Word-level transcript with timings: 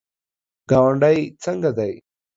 ګاونډی 0.69 1.19
څنګه 1.43 1.71
دی؟ 1.77 1.93